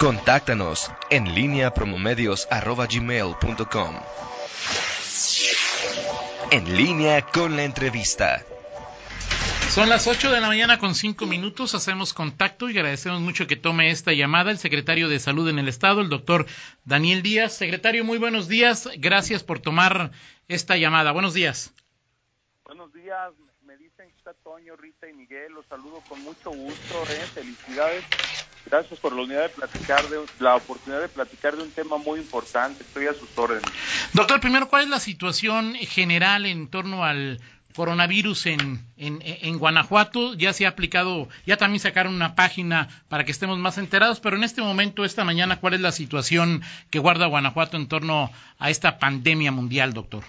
Contáctanos 0.00 0.90
en 1.10 1.34
línea 1.34 1.74
promomedios.com. 1.74 3.94
En 6.50 6.74
línea 6.74 7.20
con 7.26 7.54
la 7.54 7.64
entrevista. 7.64 8.42
Son 9.68 9.90
las 9.90 10.06
8 10.06 10.30
de 10.30 10.40
la 10.40 10.46
mañana 10.46 10.78
con 10.78 10.94
5 10.94 11.26
minutos. 11.26 11.74
Hacemos 11.74 12.14
contacto 12.14 12.70
y 12.70 12.78
agradecemos 12.78 13.20
mucho 13.20 13.46
que 13.46 13.56
tome 13.56 13.90
esta 13.90 14.14
llamada 14.14 14.50
el 14.50 14.56
secretario 14.56 15.10
de 15.10 15.20
Salud 15.20 15.46
en 15.50 15.58
el 15.58 15.68
Estado, 15.68 16.00
el 16.00 16.08
doctor 16.08 16.46
Daniel 16.86 17.20
Díaz. 17.20 17.52
Secretario, 17.52 18.02
muy 18.02 18.16
buenos 18.16 18.48
días. 18.48 18.88
Gracias 18.96 19.42
por 19.42 19.58
tomar 19.58 20.12
esta 20.48 20.78
llamada. 20.78 21.12
Buenos 21.12 21.34
días. 21.34 21.74
Buenos 22.64 22.90
días. 22.94 23.34
Me 23.70 23.76
dicen 23.76 24.10
que 24.10 24.16
está 24.16 24.34
Toño, 24.42 24.74
Rita 24.74 25.08
y 25.08 25.12
Miguel. 25.12 25.52
Los 25.52 25.64
saludo 25.66 26.02
con 26.08 26.20
mucho 26.24 26.50
gusto. 26.50 27.04
¿eh? 27.08 27.24
Felicidades. 27.32 28.04
Gracias 28.66 28.98
por 28.98 29.14
la 29.14 29.22
unidad 29.22 29.42
de 29.42 29.48
platicar 29.50 30.08
de 30.08 30.26
la 30.40 30.56
oportunidad 30.56 31.00
de 31.00 31.08
platicar 31.08 31.56
de 31.56 31.62
un 31.62 31.70
tema 31.70 31.96
muy 31.96 32.18
importante. 32.18 32.82
Estoy 32.82 33.06
a 33.06 33.14
sus 33.14 33.28
órdenes. 33.38 33.70
Doctor, 34.12 34.40
primero, 34.40 34.68
¿cuál 34.68 34.82
es 34.82 34.88
la 34.88 34.98
situación 34.98 35.74
general 35.74 36.46
en 36.46 36.66
torno 36.66 37.04
al 37.04 37.40
coronavirus 37.76 38.46
en, 38.46 38.84
en, 38.96 39.58
Guanajuato. 39.58 40.34
Ya 40.34 40.52
se 40.52 40.66
ha 40.66 40.70
aplicado, 40.70 41.28
ya 41.46 41.56
también 41.56 41.78
sacaron 41.78 42.12
una 42.12 42.34
página 42.34 42.88
para 43.08 43.24
que 43.24 43.30
estemos 43.30 43.56
más 43.58 43.78
enterados, 43.78 44.18
pero 44.18 44.36
en 44.36 44.42
este 44.42 44.62
momento, 44.62 45.04
esta 45.04 45.22
mañana, 45.22 45.60
¿cuál 45.60 45.74
es 45.74 45.80
la 45.80 45.92
situación 45.92 46.60
que 46.90 46.98
guarda 46.98 47.26
Guanajuato 47.26 47.76
en 47.76 47.86
torno 47.86 48.32
a 48.58 48.68
esta 48.68 48.98
pandemia 48.98 49.52
mundial, 49.52 49.92
doctor? 49.92 50.24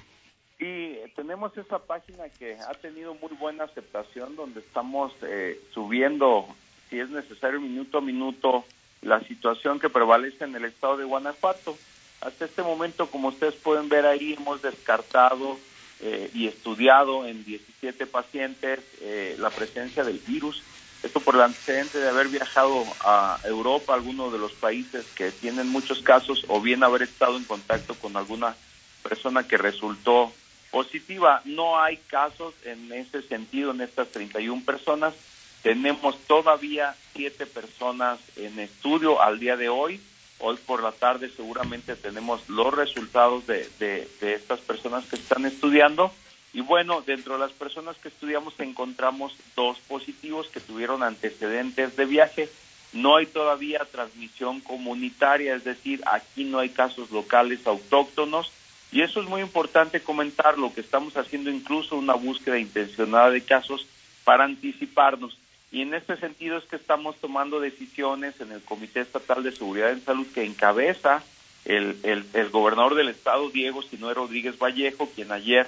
Sí, 0.61 0.95
tenemos 1.15 1.57
esa 1.57 1.79
página 1.79 2.29
que 2.37 2.55
ha 2.55 2.75
tenido 2.75 3.15
muy 3.15 3.31
buena 3.39 3.63
aceptación, 3.63 4.35
donde 4.35 4.59
estamos 4.59 5.11
eh, 5.23 5.59
subiendo, 5.73 6.45
si 6.87 6.99
es 6.99 7.09
necesario, 7.09 7.59
minuto 7.59 7.97
a 7.97 8.01
minuto, 8.01 8.63
la 9.01 9.21
situación 9.21 9.79
que 9.79 9.89
prevalece 9.89 10.43
en 10.43 10.55
el 10.55 10.65
estado 10.65 10.97
de 10.97 11.05
Guanajuato. 11.05 11.75
Hasta 12.21 12.45
este 12.45 12.61
momento, 12.61 13.07
como 13.07 13.29
ustedes 13.29 13.55
pueden 13.55 13.89
ver 13.89 14.05
ahí, 14.05 14.33
hemos 14.33 14.61
descartado 14.61 15.57
eh, 15.99 16.29
y 16.31 16.45
estudiado 16.45 17.25
en 17.25 17.43
17 17.43 18.05
pacientes 18.05 18.81
eh, 19.01 19.35
la 19.39 19.49
presencia 19.49 20.03
del 20.03 20.19
virus. 20.19 20.61
Esto 21.01 21.21
por 21.21 21.33
el 21.33 21.41
antecedente 21.41 21.97
de 21.97 22.09
haber 22.09 22.27
viajado 22.27 22.83
a 22.99 23.39
Europa, 23.45 23.95
algunos 23.95 24.31
de 24.31 24.37
los 24.37 24.51
países 24.51 25.07
que 25.15 25.31
tienen 25.31 25.69
muchos 25.69 26.03
casos, 26.03 26.45
o 26.49 26.61
bien 26.61 26.83
haber 26.83 27.01
estado 27.01 27.35
en 27.35 27.45
contacto 27.45 27.95
con 27.95 28.15
alguna 28.15 28.55
persona 29.01 29.47
que 29.47 29.57
resultó 29.57 30.31
positiva. 30.71 31.41
No 31.45 31.79
hay 31.79 31.97
casos 31.97 32.53
en 32.65 32.91
ese 32.91 33.21
sentido 33.21 33.71
en 33.71 33.81
estas 33.81 34.09
31 34.09 34.63
personas. 34.65 35.13
Tenemos 35.61 36.17
todavía 36.25 36.95
siete 37.13 37.45
personas 37.45 38.19
en 38.35 38.59
estudio 38.59 39.21
al 39.21 39.39
día 39.39 39.57
de 39.57 39.69
hoy 39.69 40.01
Hoy 40.43 40.57
por 40.65 40.81
la 40.81 40.91
tarde 40.91 41.29
seguramente 41.29 41.95
tenemos 41.95 42.49
los 42.49 42.73
resultados 42.73 43.45
de, 43.45 43.69
de, 43.77 44.33
estas 44.33 44.59
personas 44.59 45.05
que 45.05 45.15
están 45.15 45.45
estudiando. 45.45 46.11
Y 46.51 46.61
bueno, 46.61 47.01
dentro 47.01 47.33
de 47.33 47.39
las 47.39 47.51
personas 47.51 47.95
que 47.97 48.07
estudiamos 48.07 48.59
encontramos 48.59 49.35
dos 49.55 49.77
positivos 49.87 50.47
que 50.47 50.59
tuvieron 50.59 51.03
antecedentes 51.03 51.95
de 51.95 52.05
viaje. 52.05 52.49
No 52.91 53.17
hay 53.17 53.27
todavía 53.27 53.85
transmisión 53.91 54.61
comunitaria, 54.61 55.55
es 55.55 55.63
decir, 55.63 56.01
aquí 56.11 56.43
no 56.43 56.57
hay 56.57 56.69
casos 56.69 57.11
locales 57.11 57.67
autóctonos. 57.67 58.51
Y 58.91 59.01
eso 59.01 59.21
es 59.21 59.29
muy 59.29 59.41
importante 59.41 60.01
comentar, 60.01 60.57
lo 60.57 60.73
que 60.73 60.81
estamos 60.81 61.15
haciendo 61.15 61.49
incluso 61.49 61.95
una 61.95 62.13
búsqueda 62.13 62.59
intencionada 62.59 63.29
de 63.29 63.41
casos 63.41 63.87
para 64.23 64.43
anticiparnos. 64.43 65.37
Y 65.71 65.81
en 65.81 65.93
este 65.93 66.17
sentido 66.17 66.57
es 66.57 66.65
que 66.65 66.75
estamos 66.75 67.15
tomando 67.17 67.61
decisiones 67.61 68.39
en 68.41 68.51
el 68.51 68.61
Comité 68.61 68.99
Estatal 68.99 69.41
de 69.43 69.53
Seguridad 69.53 69.91
en 69.91 70.03
Salud 70.03 70.27
que 70.33 70.43
encabeza 70.43 71.23
el, 71.63 71.97
el, 72.03 72.49
gobernador 72.49 72.95
del 72.95 73.09
estado, 73.09 73.49
Diego 73.49 73.81
Sinue 73.81 74.13
Rodríguez 74.13 74.57
Vallejo, 74.57 75.09
quien 75.15 75.31
ayer 75.31 75.67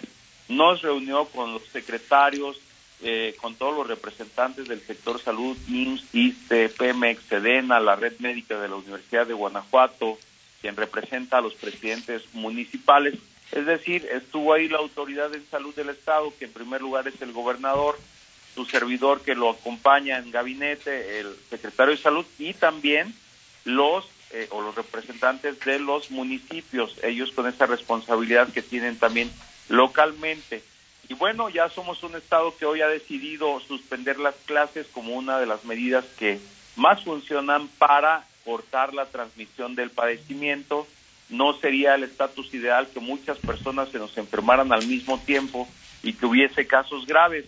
nos 0.50 0.82
reunió 0.82 1.26
con 1.26 1.54
los 1.54 1.64
secretarios, 1.68 2.60
eh, 3.02 3.36
con 3.40 3.56
todos 3.56 3.76
los 3.76 3.88
representantes 3.88 4.68
del 4.68 4.82
sector 4.82 5.22
salud, 5.22 5.56
IMSS, 5.70 6.16
ISTE, 6.16 6.70
PEMEX, 6.70 7.24
SEDENA, 7.24 7.80
la 7.80 7.96
Red 7.96 8.20
Médica 8.20 8.60
de 8.60 8.68
la 8.68 8.76
Universidad 8.76 9.28
de 9.28 9.34
Guanajuato, 9.34 10.18
quien 10.64 10.78
representa 10.78 11.40
a 11.40 11.42
los 11.42 11.56
presidentes 11.56 12.24
municipales. 12.34 13.16
Es 13.52 13.66
decir, 13.66 14.08
estuvo 14.10 14.54
ahí 14.54 14.70
la 14.70 14.78
autoridad 14.78 15.30
de 15.30 15.42
salud 15.52 15.76
del 15.76 15.90
estado, 15.90 16.34
que 16.40 16.46
en 16.46 16.54
primer 16.54 16.82
lugar 16.82 17.06
es 17.06 17.22
el 17.22 17.34
gobernador, 17.34 18.00
su 18.56 18.64
servidor 18.64 19.22
que 19.22 19.36
lo 19.36 19.50
acompaña 19.50 20.20
en 20.20 20.32
gabinete, 20.32 21.20
el 21.20 21.36
secretario 21.50 21.96
de 21.96 22.02
salud 22.02 22.26
y 22.40 22.54
también 22.54 23.14
los 23.66 24.06
eh, 24.32 24.48
o 24.52 24.62
los 24.62 24.74
representantes 24.74 25.60
de 25.60 25.80
los 25.80 26.12
municipios, 26.12 26.96
ellos 27.04 27.32
con 27.34 27.46
esa 27.46 27.66
responsabilidad 27.66 28.48
que 28.54 28.62
tienen 28.62 28.98
también 28.98 29.30
localmente. 29.68 30.64
Y 31.10 31.14
bueno, 31.14 31.50
ya 31.50 31.68
somos 31.68 32.02
un 32.04 32.16
estado 32.16 32.56
que 32.58 32.66
hoy 32.66 32.82
ha 32.82 32.88
decidido 32.88 33.60
suspender 33.60 34.18
las 34.18 34.36
clases 34.46 34.88
como 34.88 35.14
una 35.14 35.40
de 35.40 35.46
las 35.46 35.66
medidas 35.66 36.06
que 36.18 36.40
más 36.78 37.04
funcionan 37.04 37.68
para 37.78 38.26
cortar 38.44 38.94
la 38.94 39.06
transmisión 39.06 39.76
del 39.76 39.90
padecimiento. 39.90 40.88
No 41.30 41.54
sería 41.54 41.96
el 41.96 42.04
estatus 42.04 42.54
ideal 42.54 42.88
que 42.94 43.00
muchas 43.00 43.38
personas 43.40 43.90
se 43.90 44.00
nos 44.00 44.18
enfermaran 44.18 44.72
al 44.72 44.86
mismo 44.86 45.20
tiempo 45.20 45.68
y 46.04 46.14
que 46.14 46.26
hubiese 46.26 46.68
casos 46.68 47.06
graves. 47.06 47.46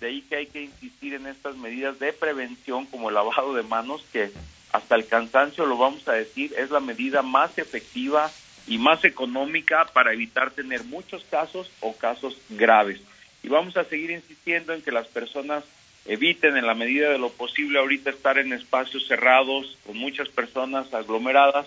De 0.00 0.08
ahí 0.08 0.22
que 0.22 0.36
hay 0.36 0.46
que 0.46 0.62
insistir 0.62 1.14
en 1.14 1.26
estas 1.26 1.56
medidas 1.56 1.98
de 1.98 2.12
prevención 2.12 2.86
como 2.86 3.08
el 3.08 3.14
lavado 3.14 3.54
de 3.54 3.62
manos, 3.62 4.04
que 4.12 4.30
hasta 4.72 4.94
el 4.94 5.06
cansancio 5.06 5.66
lo 5.66 5.76
vamos 5.76 6.06
a 6.08 6.12
decir, 6.12 6.54
es 6.56 6.70
la 6.70 6.80
medida 6.80 7.22
más 7.22 7.58
efectiva 7.58 8.30
y 8.66 8.78
más 8.78 9.04
económica 9.04 9.86
para 9.92 10.12
evitar 10.12 10.50
tener 10.50 10.84
muchos 10.84 11.24
casos 11.24 11.70
o 11.80 11.94
casos 11.94 12.36
graves. 12.50 13.00
Y 13.42 13.48
vamos 13.48 13.76
a 13.76 13.84
seguir 13.84 14.10
insistiendo 14.10 14.72
en 14.72 14.82
que 14.82 14.92
las 14.92 15.06
personas 15.06 15.64
eviten 16.08 16.56
en 16.56 16.66
la 16.66 16.74
medida 16.74 17.10
de 17.10 17.18
lo 17.18 17.30
posible 17.30 17.78
ahorita 17.78 18.10
estar 18.10 18.38
en 18.38 18.52
espacios 18.52 19.06
cerrados 19.06 19.76
con 19.86 19.96
muchas 19.96 20.28
personas 20.28 20.92
aglomeradas. 20.92 21.66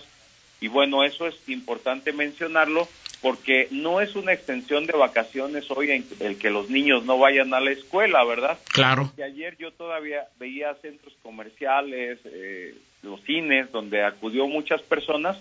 Y 0.60 0.68
bueno, 0.68 1.04
eso 1.04 1.26
es 1.26 1.36
importante 1.48 2.12
mencionarlo 2.12 2.88
porque 3.20 3.68
no 3.70 4.00
es 4.00 4.16
una 4.16 4.32
extensión 4.32 4.84
de 4.86 4.94
vacaciones 4.94 5.70
hoy 5.70 5.92
en 5.92 6.04
el 6.18 6.38
que 6.38 6.50
los 6.50 6.70
niños 6.70 7.04
no 7.04 7.18
vayan 7.18 7.54
a 7.54 7.60
la 7.60 7.70
escuela, 7.70 8.24
¿verdad? 8.24 8.58
Claro. 8.72 9.12
Y 9.16 9.22
ayer 9.22 9.56
yo 9.58 9.70
todavía 9.70 10.26
veía 10.40 10.74
centros 10.82 11.14
comerciales, 11.22 12.18
eh, 12.24 12.74
los 13.02 13.20
cines, 13.22 13.70
donde 13.70 14.02
acudió 14.02 14.48
muchas 14.48 14.82
personas, 14.82 15.38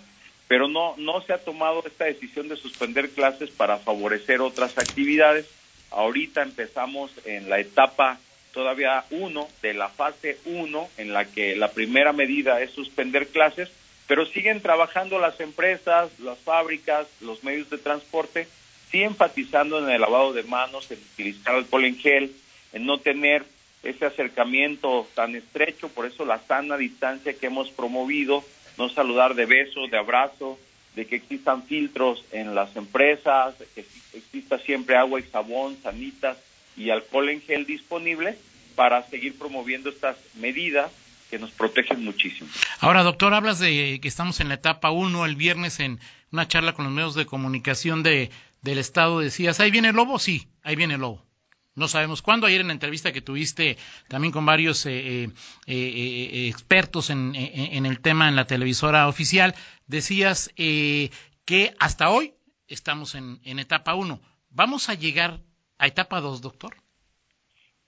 pero 0.47 0.67
no, 0.67 0.95
no 0.97 1.21
se 1.21 1.33
ha 1.33 1.39
tomado 1.39 1.83
esta 1.85 2.05
decisión 2.05 2.49
de 2.49 2.55
suspender 2.55 3.09
clases 3.09 3.49
para 3.49 3.77
favorecer 3.77 4.41
otras 4.41 4.77
actividades. 4.77 5.47
Ahorita 5.89 6.43
empezamos 6.43 7.11
en 7.25 7.49
la 7.49 7.59
etapa 7.59 8.19
todavía 8.53 9.05
uno 9.11 9.47
de 9.61 9.73
la 9.73 9.89
fase 9.89 10.37
uno, 10.45 10.89
en 10.97 11.13
la 11.13 11.25
que 11.25 11.55
la 11.55 11.71
primera 11.71 12.13
medida 12.13 12.61
es 12.61 12.71
suspender 12.71 13.27
clases, 13.27 13.69
pero 14.07 14.25
siguen 14.25 14.61
trabajando 14.61 15.19
las 15.19 15.39
empresas, 15.39 16.09
las 16.19 16.37
fábricas, 16.39 17.07
los 17.21 17.43
medios 17.43 17.69
de 17.69 17.77
transporte, 17.77 18.47
sí 18.89 19.01
enfatizando 19.03 19.79
en 19.79 19.89
el 19.89 20.01
lavado 20.01 20.33
de 20.33 20.43
manos, 20.43 20.91
en 20.91 20.99
utilizar 21.13 21.55
alcohol 21.55 21.85
en 21.85 21.97
gel, 21.97 22.31
en 22.73 22.85
no 22.85 22.99
tener 22.99 23.45
ese 23.83 24.05
acercamiento 24.05 25.07
tan 25.15 25.35
estrecho, 25.35 25.89
por 25.89 26.05
eso 26.05 26.25
la 26.25 26.39
sana 26.39 26.77
distancia 26.77 27.33
que 27.33 27.47
hemos 27.47 27.69
promovido, 27.69 28.43
no 28.77 28.89
saludar 28.89 29.33
de 29.35 29.45
beso, 29.45 29.87
de 29.87 29.97
abrazo, 29.97 30.59
de 30.95 31.07
que 31.07 31.15
existan 31.15 31.63
filtros 31.63 32.23
en 32.31 32.53
las 32.53 32.75
empresas, 32.75 33.55
que 33.73 33.85
exista 34.13 34.59
siempre 34.59 34.97
agua 34.97 35.19
y 35.19 35.23
jabón, 35.23 35.77
sanitas 35.81 36.37
y 36.77 36.89
alcohol 36.89 37.29
en 37.29 37.41
gel 37.41 37.65
disponible 37.65 38.37
para 38.75 39.03
seguir 39.09 39.37
promoviendo 39.37 39.89
estas 39.89 40.17
medidas 40.35 40.91
que 41.29 41.39
nos 41.39 41.51
protegen 41.51 42.03
muchísimo. 42.03 42.49
Ahora, 42.79 43.03
doctor, 43.03 43.33
hablas 43.33 43.59
de 43.59 43.99
que 44.01 44.07
estamos 44.07 44.39
en 44.41 44.49
la 44.49 44.55
etapa 44.55 44.91
1 44.91 45.25
el 45.25 45.35
viernes 45.35 45.79
en 45.79 45.99
una 46.31 46.47
charla 46.47 46.73
con 46.73 46.85
los 46.85 46.93
medios 46.93 47.15
de 47.15 47.25
comunicación 47.25 48.03
de, 48.03 48.31
del 48.61 48.77
Estado. 48.77 49.19
Decías, 49.19 49.59
¿ahí 49.59 49.71
viene 49.71 49.89
el 49.89 49.95
lobo? 49.95 50.19
Sí, 50.19 50.49
ahí 50.61 50.75
viene 50.75 50.95
el 50.95 51.01
lobo. 51.01 51.25
No 51.73 51.87
sabemos 51.87 52.21
cuándo. 52.21 52.47
Ayer 52.47 52.61
en 52.61 52.67
la 52.67 52.73
entrevista 52.73 53.13
que 53.13 53.21
tuviste 53.21 53.77
también 54.09 54.33
con 54.33 54.45
varios 54.45 54.85
eh, 54.85 55.23
eh, 55.23 55.31
eh, 55.67 56.47
expertos 56.49 57.09
en, 57.09 57.33
en, 57.33 57.85
el 57.85 58.01
tema 58.01 58.27
en 58.27 58.35
la 58.35 58.45
televisora 58.45 59.07
oficial, 59.07 59.55
decías 59.87 60.51
que 60.55 61.73
hasta 61.79 62.09
hoy 62.09 62.33
estamos 62.67 63.15
en, 63.15 63.39
en 63.45 63.59
etapa 63.59 63.95
1. 63.95 64.21
¿Vamos 64.49 64.89
a 64.89 64.95
llegar 64.95 65.39
a 65.81 65.87
etapa 65.87 66.21
2, 66.21 66.41
doctor? 66.41 66.75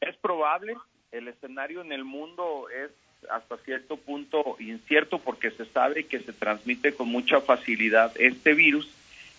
Es 0.01 0.17
probable. 0.17 0.75
El 1.11 1.27
escenario 1.27 1.81
en 1.81 1.91
el 1.91 2.03
mundo 2.03 2.65
es 2.69 2.91
hasta 3.29 3.55
cierto 3.57 3.97
punto 3.97 4.57
incierto 4.59 5.19
porque 5.19 5.51
se 5.51 5.65
sabe 5.65 6.07
que 6.07 6.19
se 6.19 6.33
transmite 6.33 6.95
con 6.95 7.07
mucha 7.07 7.39
facilidad 7.39 8.11
este 8.19 8.53
virus 8.53 8.89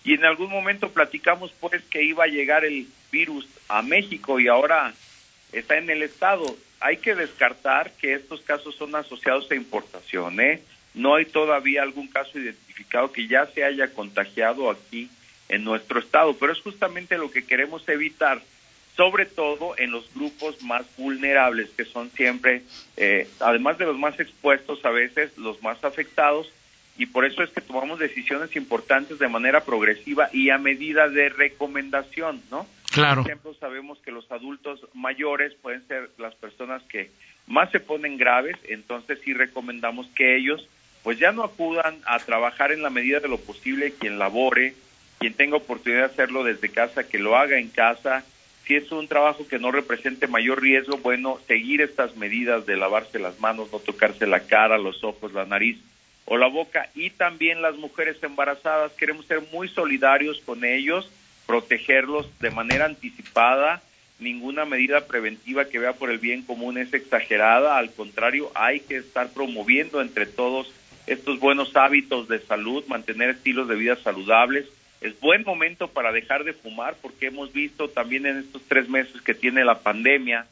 y 0.05 0.13
en 0.13 0.23
algún 0.23 0.49
momento 0.49 0.89
platicamos 0.89 1.51
pues 1.59 1.83
que 1.83 2.03
iba 2.03 2.23
a 2.23 2.27
llegar 2.27 2.63
el 2.63 2.87
virus 3.11 3.45
a 3.67 3.81
México 3.81 4.39
y 4.39 4.47
ahora 4.47 4.93
está 5.51 5.77
en 5.77 5.89
el 5.89 6.01
estado. 6.01 6.45
Hay 6.79 6.97
que 6.97 7.13
descartar 7.13 7.91
que 7.97 8.13
estos 8.13 8.39
casos 8.41 8.75
son 8.75 8.95
asociados 8.95 9.51
a 9.51 9.55
importación, 9.55 10.39
¿eh? 10.39 10.63
no 10.93 11.15
hay 11.15 11.25
todavía 11.25 11.83
algún 11.83 12.07
caso 12.07 12.39
identificado 12.39 13.11
que 13.11 13.27
ya 13.27 13.45
se 13.47 13.65
haya 13.65 13.93
contagiado 13.93 14.71
aquí 14.71 15.09
en 15.49 15.63
nuestro 15.63 15.99
estado, 15.99 16.35
pero 16.37 16.51
es 16.51 16.59
justamente 16.61 17.17
lo 17.17 17.31
que 17.31 17.45
queremos 17.45 17.87
evitar, 17.87 18.41
sobre 18.95 19.25
todo 19.25 19.75
en 19.77 19.91
los 19.91 20.09
grupos 20.13 20.61
más 20.63 20.85
vulnerables, 20.97 21.69
que 21.71 21.85
son 21.85 22.09
siempre, 22.11 22.63
eh, 22.97 23.27
además 23.39 23.77
de 23.77 23.85
los 23.85 23.97
más 23.97 24.19
expuestos, 24.19 24.83
a 24.85 24.89
veces 24.89 25.37
los 25.37 25.61
más 25.61 25.83
afectados, 25.83 26.51
y 26.97 27.07
por 27.07 27.25
eso 27.25 27.43
es 27.43 27.49
que 27.49 27.61
tomamos 27.61 27.99
decisiones 27.99 28.55
importantes 28.55 29.19
de 29.19 29.27
manera 29.27 29.65
progresiva 29.65 30.29
y 30.31 30.49
a 30.49 30.57
medida 30.57 31.09
de 31.09 31.27
recomendación, 31.29 32.41
¿no? 32.49 32.65
Claro. 32.91 33.23
Por 33.23 33.31
ejemplo, 33.31 33.53
sabemos 33.59 33.99
que 33.99 34.11
los 34.11 34.31
adultos 34.31 34.79
mayores 34.93 35.53
pueden 35.55 35.85
ser 35.87 36.09
las 36.17 36.33
personas 36.35 36.81
que 36.83 37.11
más 37.47 37.69
se 37.71 37.81
ponen 37.81 38.17
graves, 38.17 38.55
entonces 38.69 39.19
sí 39.25 39.33
recomendamos 39.33 40.07
que 40.15 40.37
ellos 40.37 40.67
pues 41.03 41.19
ya 41.19 41.31
no 41.31 41.43
acudan 41.43 41.97
a 42.07 42.17
trabajar 42.17 42.71
en 42.71 42.81
la 42.81 42.89
medida 42.89 43.19
de 43.19 43.27
lo 43.27 43.37
posible 43.37 43.93
quien 43.93 44.17
labore, 44.17 44.73
quien 45.19 45.33
tenga 45.33 45.57
oportunidad 45.57 46.01
de 46.01 46.13
hacerlo 46.13 46.43
desde 46.43 46.69
casa, 46.69 47.07
que 47.07 47.19
lo 47.19 47.35
haga 47.35 47.57
en 47.57 47.69
casa. 47.69 48.23
Si 48.65 48.75
es 48.75 48.91
un 48.91 49.07
trabajo 49.07 49.47
que 49.47 49.59
no 49.59 49.71
represente 49.71 50.27
mayor 50.27 50.61
riesgo, 50.61 50.97
bueno, 50.97 51.39
seguir 51.47 51.81
estas 51.81 52.15
medidas 52.15 52.65
de 52.65 52.75
lavarse 52.75 53.19
las 53.19 53.39
manos, 53.39 53.69
no 53.71 53.79
tocarse 53.79 54.25
la 54.25 54.41
cara, 54.41 54.77
los 54.77 55.03
ojos, 55.03 55.33
la 55.33 55.45
nariz 55.45 55.77
o 56.25 56.37
la 56.37 56.47
boca. 56.47 56.89
Y 56.95 57.11
también 57.11 57.61
las 57.61 57.75
mujeres 57.75 58.21
embarazadas, 58.23 58.91
queremos 58.93 59.25
ser 59.27 59.41
muy 59.51 59.67
solidarios 59.67 60.41
con 60.45 60.65
ellos, 60.65 61.09
protegerlos 61.45 62.27
de 62.39 62.49
manera 62.51 62.85
anticipada. 62.85 63.83
Ninguna 64.19 64.65
medida 64.65 65.07
preventiva 65.07 65.65
que 65.65 65.79
vea 65.79 65.93
por 65.93 66.09
el 66.09 66.19
bien 66.19 66.41
común 66.41 66.77
es 66.77 66.93
exagerada, 66.93 67.77
al 67.77 67.91
contrario, 67.91 68.49
hay 68.55 68.79
que 68.79 68.97
estar 68.97 69.29
promoviendo 69.29 70.01
entre 70.01 70.25
todos 70.25 70.71
estos 71.05 71.39
buenos 71.39 71.75
hábitos 71.75 72.27
de 72.27 72.39
salud, 72.39 72.83
mantener 72.87 73.29
estilos 73.29 73.67
de 73.67 73.75
vida 73.75 73.95
saludables. 73.97 74.65
Es 75.05 75.19
buen 75.19 75.43
momento 75.43 75.87
para 75.87 76.11
dejar 76.11 76.45
de 76.45 76.53
fumar 76.53 76.95
porque 76.99 77.27
hemos 77.27 77.53
visto 77.53 77.87
también 77.89 78.25
en 78.25 78.39
estos 78.39 78.63
tres 78.67 78.89
meses 78.89 79.21
que 79.21 79.35
tiene 79.35 79.63
la 79.63 79.81
pandemia, 79.81 80.47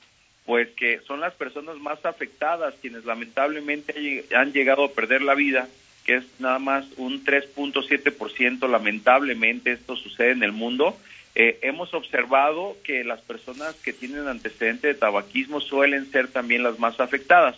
pues 0.45 0.69
que 0.77 0.99
son 1.07 1.21
las 1.21 1.33
personas 1.33 1.77
más 1.77 2.05
afectadas 2.05 2.75
quienes 2.79 3.03
lamentablemente 3.03 4.25
han 4.35 4.53
llegado 4.53 4.83
a 4.83 4.91
perder 4.91 5.23
la 5.23 5.33
vida, 5.33 5.67
que 6.05 6.17
es 6.17 6.25
nada 6.37 6.59
más 6.59 6.85
un 6.97 7.25
3.7% 7.25 8.69
lamentablemente 8.69 9.71
esto 9.71 9.95
sucede 9.95 10.33
en 10.33 10.43
el 10.43 10.51
mundo. 10.51 10.95
Eh, 11.33 11.57
hemos 11.63 11.91
observado 11.95 12.77
que 12.83 13.03
las 13.03 13.21
personas 13.21 13.73
que 13.77 13.91
tienen 13.91 14.27
antecedente 14.27 14.85
de 14.85 14.93
tabaquismo 14.93 15.61
suelen 15.61 16.11
ser 16.11 16.27
también 16.27 16.61
las 16.61 16.77
más 16.77 16.99
afectadas. 16.99 17.55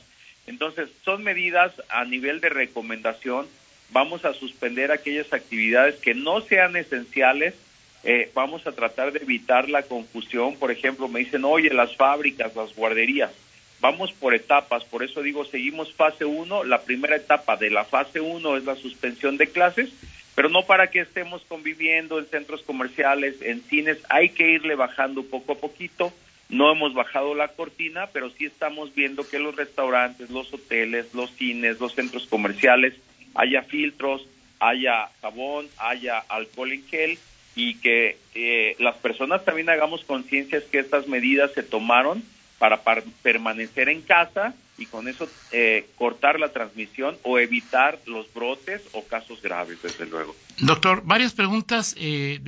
Entonces, 0.47 0.89
son 1.03 1.23
medidas 1.23 1.73
a 1.89 2.05
nivel 2.05 2.39
de 2.39 2.47
recomendación. 2.47 3.47
Vamos 3.91 4.25
a 4.25 4.33
suspender 4.33 4.91
aquellas 4.91 5.31
actividades 5.33 5.95
que 5.95 6.13
no 6.13 6.41
sean 6.41 6.75
esenciales. 6.75 7.53
Eh, 8.03 8.29
vamos 8.33 8.67
a 8.67 8.71
tratar 8.71 9.11
de 9.11 9.19
evitar 9.19 9.69
la 9.69 9.83
confusión. 9.83 10.57
Por 10.57 10.71
ejemplo, 10.71 11.07
me 11.07 11.21
dicen, 11.21 11.45
oye, 11.45 11.73
las 11.73 11.95
fábricas, 11.95 12.55
las 12.55 12.75
guarderías. 12.75 13.31
Vamos 13.81 14.11
por 14.13 14.33
etapas, 14.33 14.83
por 14.85 15.03
eso 15.03 15.21
digo, 15.21 15.45
seguimos 15.45 15.93
fase 15.93 16.25
1. 16.25 16.63
La 16.63 16.81
primera 16.81 17.15
etapa 17.15 17.57
de 17.57 17.69
la 17.69 17.85
fase 17.85 18.19
1 18.21 18.57
es 18.57 18.63
la 18.63 18.75
suspensión 18.75 19.37
de 19.37 19.47
clases, 19.47 19.89
pero 20.33 20.49
no 20.49 20.65
para 20.65 20.87
que 20.87 21.01
estemos 21.01 21.43
conviviendo 21.47 22.17
en 22.19 22.25
centros 22.25 22.61
comerciales, 22.63 23.41
en 23.41 23.61
cines. 23.63 23.97
Hay 24.09 24.29
que 24.29 24.49
irle 24.49 24.75
bajando 24.75 25.23
poco 25.23 25.53
a 25.53 25.57
poquito 25.57 26.13
no 26.49 26.71
hemos 26.71 26.93
bajado 26.93 27.33
la 27.33 27.47
cortina, 27.49 28.07
pero 28.13 28.29
sí 28.29 28.45
estamos 28.45 28.93
viendo 28.93 29.27
que 29.27 29.39
los 29.39 29.55
restaurantes, 29.55 30.29
los 30.29 30.53
hoteles, 30.53 31.13
los 31.13 31.31
cines, 31.31 31.79
los 31.79 31.95
centros 31.95 32.27
comerciales, 32.27 32.93
haya 33.35 33.61
filtros, 33.63 34.25
haya 34.59 35.09
jabón, 35.21 35.67
haya 35.77 36.19
alcohol 36.29 36.71
en 36.71 36.87
gel 36.87 37.19
y 37.55 37.75
que 37.75 38.17
eh, 38.33 38.75
las 38.79 38.95
personas 38.95 39.45
también 39.45 39.69
hagamos 39.69 40.03
conciencia 40.03 40.61
que 40.71 40.79
estas 40.79 41.07
medidas 41.07 41.51
se 41.53 41.63
tomaron 41.63 42.23
para 42.57 42.81
permanecer 43.21 43.89
en 43.89 44.01
casa 44.01 44.55
y 44.77 44.85
con 44.85 45.07
eso 45.07 45.29
eh, 45.51 45.87
cortar 45.97 46.39
la 46.39 46.49
transmisión 46.49 47.17
o 47.23 47.39
evitar 47.39 47.99
los 48.05 48.33
brotes 48.33 48.81
o 48.93 49.03
casos 49.05 49.41
graves, 49.41 49.81
desde 49.81 50.05
luego. 50.05 50.35
Doctor, 50.57 51.03
varias 51.05 51.33
preguntas 51.33 51.95
eh, 51.97 52.39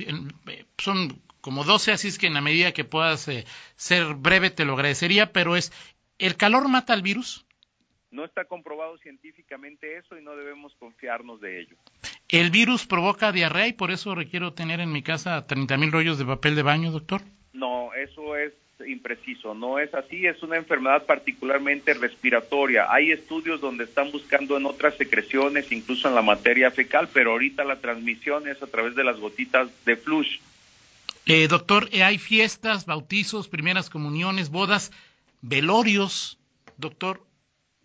son 0.78 1.20
como 1.40 1.64
12, 1.64 1.92
así 1.92 2.08
es 2.08 2.18
que 2.18 2.26
en 2.26 2.34
la 2.34 2.40
medida 2.40 2.72
que 2.72 2.84
puedas 2.84 3.28
eh, 3.28 3.46
ser 3.76 4.14
breve 4.14 4.50
te 4.50 4.64
lo 4.64 4.74
agradecería, 4.74 5.32
pero 5.32 5.56
es, 5.56 5.72
¿el 6.18 6.36
calor 6.36 6.68
mata 6.68 6.92
al 6.92 7.02
virus? 7.02 7.44
No 8.10 8.24
está 8.24 8.46
comprobado 8.46 8.96
científicamente 8.98 9.98
eso 9.98 10.18
y 10.18 10.22
no 10.22 10.34
debemos 10.34 10.74
confiarnos 10.78 11.40
de 11.40 11.60
ello. 11.60 11.76
¿El 12.28 12.50
virus 12.50 12.86
provoca 12.86 13.32
diarrea 13.32 13.68
y 13.68 13.72
por 13.72 13.90
eso 13.90 14.14
requiero 14.14 14.52
tener 14.52 14.80
en 14.80 14.92
mi 14.92 15.02
casa 15.02 15.46
30 15.46 15.76
mil 15.76 15.92
rollos 15.92 16.18
de 16.18 16.24
papel 16.24 16.56
de 16.56 16.62
baño, 16.62 16.90
doctor? 16.90 17.22
No, 17.52 17.92
eso 17.94 18.36
es 18.36 18.52
impreciso, 18.86 19.54
no 19.54 19.78
es 19.78 19.92
así, 19.94 20.26
es 20.26 20.42
una 20.42 20.56
enfermedad 20.56 21.04
particularmente 21.04 21.94
respiratoria. 21.94 22.86
Hay 22.92 23.10
estudios 23.10 23.60
donde 23.60 23.84
están 23.84 24.10
buscando 24.12 24.56
en 24.56 24.66
otras 24.66 24.96
secreciones, 24.96 25.72
incluso 25.72 26.08
en 26.08 26.14
la 26.14 26.22
materia 26.22 26.70
fecal, 26.70 27.08
pero 27.12 27.32
ahorita 27.32 27.64
la 27.64 27.80
transmisión 27.80 28.46
es 28.48 28.62
a 28.62 28.66
través 28.66 28.94
de 28.94 29.04
las 29.04 29.18
gotitas 29.18 29.68
de 29.84 29.96
flush. 29.96 30.38
Eh, 31.26 31.48
doctor, 31.48 31.88
eh, 31.92 32.04
hay 32.04 32.18
fiestas, 32.18 32.86
bautizos, 32.86 33.48
primeras 33.48 33.90
comuniones, 33.90 34.50
bodas, 34.50 34.92
velorios. 35.42 36.38
Doctor, 36.76 37.20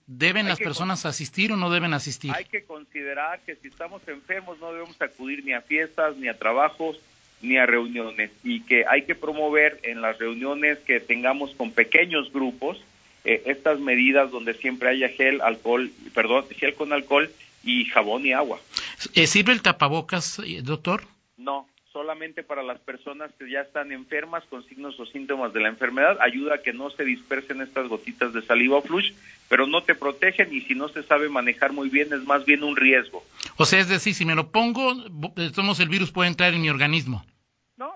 ¿deben 0.08 0.48
las 0.48 0.60
personas 0.60 1.06
asistir 1.06 1.52
o 1.52 1.58
no 1.58 1.70
deben 1.70 1.94
asistir? 1.94 2.32
Hay 2.34 2.46
que 2.46 2.64
considerar 2.64 3.40
que 3.42 3.56
si 3.56 3.68
estamos 3.68 4.02
enfermos 4.08 4.60
no 4.60 4.72
debemos 4.72 5.02
acudir 5.02 5.44
ni 5.44 5.54
a 5.54 5.62
fiestas, 5.62 6.18
ni 6.18 6.28
a 6.28 6.38
trabajos, 6.38 7.00
ni 7.42 7.58
a 7.58 7.66
reuniones. 7.66 8.32
Y 8.44 8.62
que 8.62 8.86
hay 8.88 9.04
que 9.04 9.16
promover 9.16 9.80
en 9.84 10.02
las 10.02 10.18
reuniones 10.18 10.80
que 10.80 11.00
tengamos 11.00 11.54
con 11.56 11.72
pequeños 11.72 12.32
grupos 12.32 12.82
eh, 13.26 13.44
estas 13.46 13.80
medidas 13.80 14.32
donde 14.32 14.54
siempre 14.54 14.90
haya 14.90 15.10
gel, 15.10 15.42
alcohol, 15.42 15.92
perdón, 16.14 16.46
gel 16.50 16.74
con 16.74 16.92
alcohol 16.92 17.32
y 17.64 17.86
jabón 17.86 18.26
y 18.26 18.34
agua. 18.34 18.60
¿Sirve 18.98 19.54
el 19.54 19.62
tapabocas, 19.62 20.42
doctor? 20.64 21.06
No, 21.38 21.68
solamente 21.94 22.44
para 22.44 22.64
las 22.64 22.80
personas 22.80 23.32
que 23.38 23.50
ya 23.50 23.62
están 23.62 23.92
enfermas 23.92 24.44
con 24.50 24.68
signos 24.68 25.00
o 25.00 25.06
síntomas 25.06 25.54
de 25.54 25.62
la 25.62 25.70
enfermedad, 25.70 26.18
ayuda 26.20 26.56
a 26.56 26.58
que 26.58 26.74
no 26.74 26.90
se 26.90 27.06
dispersen 27.06 27.62
estas 27.62 27.88
gotitas 27.88 28.34
de 28.34 28.42
saliva 28.42 28.78
o 28.78 28.82
flush, 28.82 29.14
pero 29.48 29.68
no 29.68 29.84
te 29.84 29.94
protegen 29.94 30.54
y 30.54 30.62
si 30.62 30.74
no 30.74 30.90
se 30.90 31.04
sabe 31.04 31.30
manejar 31.30 31.72
muy 31.72 31.90
bien 31.90 32.12
es 32.12 32.24
más 32.24 32.44
bien 32.46 32.64
un 32.64 32.76
riesgo. 32.76 33.24
O 33.58 33.66
sea, 33.66 33.80
es 33.80 33.88
decir, 33.88 34.16
si 34.16 34.26
me 34.26 34.34
lo 34.34 34.52
pongo, 34.52 34.92
el 35.36 35.90
virus 35.90 36.12
puede 36.12 36.30
entrar 36.30 36.54
en 36.54 36.62
mi 36.62 36.70
organismo. 36.70 37.24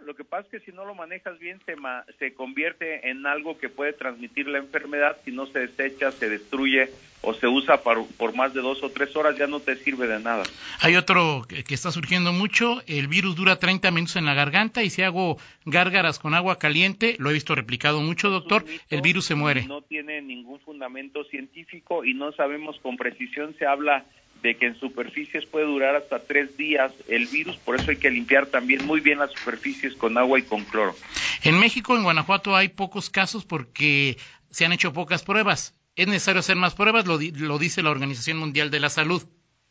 Lo 0.08 0.16
que 0.16 0.24
pasa 0.24 0.48
es 0.48 0.62
que 0.62 0.72
si 0.72 0.72
no 0.72 0.86
lo 0.86 0.96
manejas 0.96 1.38
bien 1.38 1.60
se, 1.66 1.76
se 2.18 2.34
convierte 2.34 3.10
en 3.10 3.28
algo 3.28 3.58
que 3.58 3.68
puede 3.68 3.92
transmitir 3.92 4.48
la 4.48 4.58
enfermedad, 4.58 5.18
si 5.26 5.34
no 5.34 5.48
se 5.48 5.60
desecha, 5.60 6.14
se 6.14 6.30
destruye 6.30 6.90
o 7.22 7.34
se 7.34 7.46
usa 7.46 7.82
por, 7.84 8.34
más 8.34 8.54
de 8.54 8.62
dos 8.62 8.82
o 8.84 8.90
tres 8.90 9.14
horas, 9.18 9.38
ya 9.38 9.48
no 9.48 9.60
te 9.60 9.76
sirve 9.76 10.08
de 10.08 10.22
nada. 10.22 10.44
Hay 10.80 10.96
otro 10.96 11.42
que, 11.46 11.66
que, 11.66 11.74
está 11.74 11.92
surgiendo 11.92 12.32
mucho, 12.32 12.82
el 12.88 13.10
virus 13.10 13.36
dura 13.36 13.60
30 13.60 13.92
minutos 13.92 14.16
en 14.16 14.24
la 14.24 14.34
garganta 14.34 14.82
y 14.82 14.90
si 14.90 15.02
hago 15.02 15.38
gárgaras 15.66 16.20
con 16.20 16.34
agua 16.34 16.58
caliente, 16.58 17.18
lo 17.20 17.30
he 17.30 17.34
visto 17.34 17.54
replicado 17.54 18.00
mucho, 18.00 18.30
doctor, 18.30 18.64
el 18.90 19.02
virus 19.02 19.26
se 19.26 19.36
muere. 19.36 19.66
No 19.68 19.82
tiene 19.82 20.22
ningún 20.22 20.62
fundamento 20.62 21.26
científico 21.26 22.06
y 22.06 22.14
no 22.14 22.32
sabemos 22.32 22.80
con 22.80 22.96
precisión, 22.96 23.54
se 23.60 23.66
habla 23.66 24.06
de 24.42 24.56
que 24.56 24.68
en 24.68 24.80
superficies 24.80 25.46
puede 25.46 25.66
durar 25.66 25.96
hasta 25.96 26.20
tres 26.20 26.56
días 26.58 26.94
el 27.08 27.28
virus, 27.28 27.58
por 27.58 27.76
eso 27.76 27.92
hay 27.92 27.98
que 27.98 28.12
limpiar 28.12 28.48
también 28.48 28.86
muy 28.86 29.02
bien 29.02 29.20
las 29.20 29.32
superficies 29.32 29.96
con 29.96 30.18
agua 30.18 30.40
y 30.40 30.44
con 30.44 30.64
cloro. 30.64 30.96
En 31.44 31.60
México, 31.60 31.96
en 31.96 32.04
Guanajuato, 32.04 32.56
hay 32.56 32.70
pocos 32.70 33.10
casos 33.10 33.46
porque 33.46 34.18
se 34.50 34.66
han 34.66 34.74
hecho 34.74 34.94
pocas 34.94 35.24
pruebas. 35.24 35.74
¿Es 35.96 36.08
necesario 36.08 36.40
hacer 36.40 36.56
más 36.56 36.76
pruebas? 36.76 37.06
Lo, 37.08 37.18
lo 37.18 37.58
dice 37.58 37.82
la 37.82 37.90
Organización 37.90 38.38
Mundial 38.38 38.70
de 38.70 38.80
la 38.80 38.90
Salud. 38.90 39.24